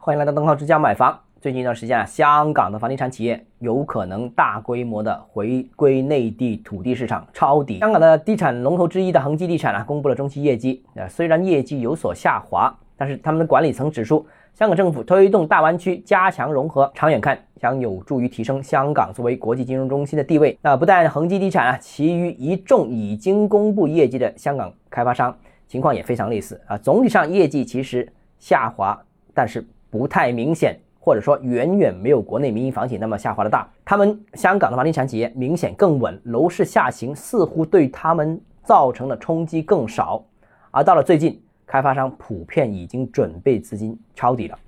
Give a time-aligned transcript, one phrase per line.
[0.00, 1.18] 欢迎来到东浩之家买房。
[1.40, 7.80] 最近一段时间啊，香港的房地产企业有可能大规模的回归内地土地市场抄底。
[7.80, 14.24] 香港的地产龙头之一的恒基地产啊，公布了中期业绩，呃，虽然业绩有所下滑，但是他们的管理层指出，
[14.54, 20.56] 香港政府推动大湾区加强融合，长远看将有助于提升香港作为国际金融中心的地位。
[20.62, 25.36] 那不但恒基地产啊，其余一众已经公布业绩的香港开发商
[25.66, 28.98] 情况也非常类似啊，总体上业绩其实下滑。
[29.34, 33.66] 但是不太明显，或者说远远没有国内民营房企那么下滑的大。
[33.84, 40.22] 他们香港的房地产企业明显更稳，楼市下行似乎对他们造成的冲击更少。
[40.70, 44.58] 而到了最近，开发商普遍已经准备资金抄底了。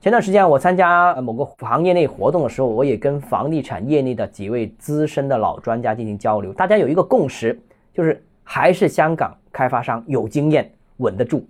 [0.00, 7.56] 前段时间我参加某个行业内活动的时候，我也跟房地产业内的几位资深的老专家进行交流，大家有一个共识，
[7.94, 11.46] 就是还是香港开发商有经验，稳得住。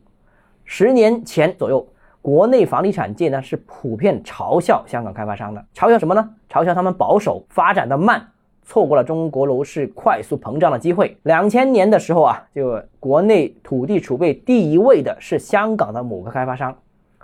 [0.66, 1.86] 十年前左右。
[2.22, 6.30] 国内房地产界呢是普遍嘲笑香港开发商的，嘲笑什么呢？
[6.48, 8.24] 嘲笑他们保守发展的慢，
[8.62, 11.16] 错过了中国楼市快速膨胀的机会。
[11.24, 16.72] 两千年的时候啊，就国内土地储备第一位的是香港的某个开发商，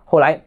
[0.05, 0.41] 后来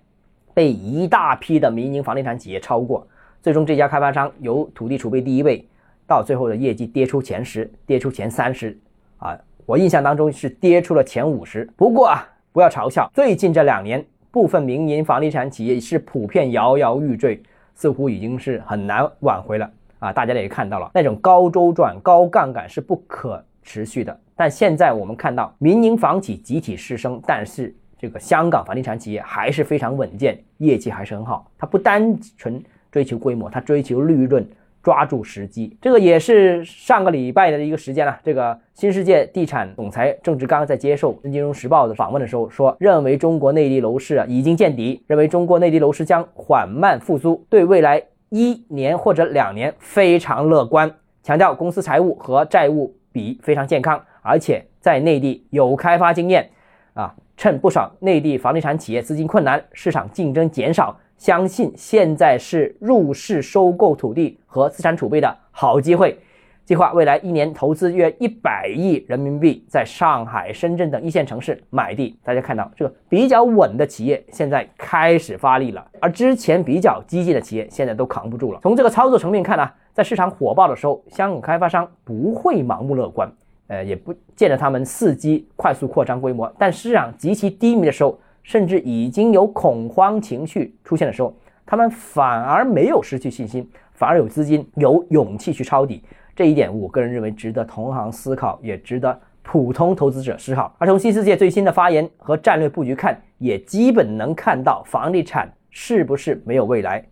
[0.53, 3.07] 被一大批的民营房地产企业超过，
[3.41, 5.65] 最终这家开发商由土地储备第一位，
[6.05, 8.77] 到最后的业绩跌出前十，跌出前三十，
[9.17, 11.63] 啊，我印象当中是跌出了前五十。
[11.77, 14.05] 不过啊，不要嘲笑，最近这两年。
[14.31, 17.43] 部分民营房地产企业是普遍摇摇欲坠，
[17.75, 20.13] 似乎已经是很难挽回了啊！
[20.13, 24.17] 大家也看到了，那种高周转、高杠杆是不可持续的。
[24.35, 31.51] 但现在我们看到民营房企集体失声，但是这个香港房地产企业还是非常稳健，业绩还是很好。
[31.57, 34.47] 它不单纯追求规模，它追求利润。
[34.83, 38.19] 抓住时机，这个也是上个礼拜的一个时间了。
[38.23, 56.49] 这个新世界地产总裁郑志刚在接受《金融时报》的访问的时候说，认为中国内地楼市啊已经见底，认为中国内地楼市将缓慢复苏，对未来一年或者两年非常乐观，强调公司财务和债务比非常健康，而且在内地有开发经验，
[56.93, 60.97] 啊，趁不少内地房地产企业资金困难，市场竞争减少。
[61.21, 66.17] 相信现在是入市收购土地和资产储备的好机会。
[66.65, 72.17] 计划未来一年投资约一百亿人民币，在上海、深圳等一线城市买地。
[72.23, 78.59] 大家看到这个比较稳的企业现在开始发力了，而之前比较激进的企业现在都扛不住了。
[78.63, 83.31] 从这个操作层面看呢，在市场火爆的时候，香港开发商不会盲目乐观，
[83.67, 86.51] 呃，也不见得他们伺机快速扩张规模。
[86.57, 91.33] 但市场极其低迷的时候，甚至已经有恐慌情绪出现的时候，
[91.65, 96.03] 他们反而没有失去信心，反而有资金、有勇气去抄底。
[96.35, 100.75] 这一点，我个人认为值得同行思考，也值得普通投资者思考。
[100.79, 107.05] 而从新世界最新的发言和战略布局看，也基本能看到房地产是不是没有未来，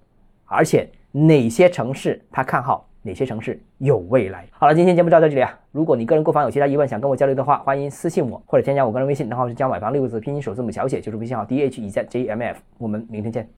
[0.46, 2.89] 而且哪些城市他看好。
[3.02, 4.46] 哪些城市有未来？
[4.52, 5.58] 好了，今天节目就到这里啊。
[5.72, 12.60] 如果你个人购房有其他疑问，想跟我交流的话，欢迎私信我或者添加我个人微信，账号是加买房六个字拼音首字母小写，就是微信号 d h e z j m f。
[12.78, 13.50] 我们明天见。